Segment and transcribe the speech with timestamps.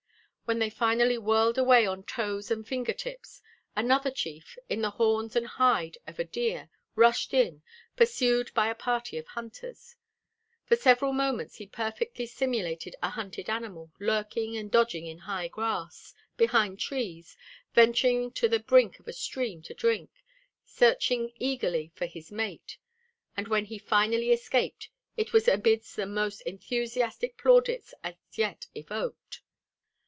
[0.45, 3.41] When they finally whirled away on toes and finger tips,
[3.73, 7.63] another chief, in the horns and hide of a deer, rushed in,
[7.95, 9.95] pursued by a party of hunters.
[10.65, 16.13] For several moments he perfectly simulated a hunted animal lurking and dodging in high grass,
[16.35, 17.37] behind trees,
[17.73, 20.09] venturing to the brink of a stream to drink,
[20.65, 22.77] searching eagerly for his mate;
[23.37, 29.43] and when he finally escaped it was amidst the most enthusiastic plaudits as yet evoked.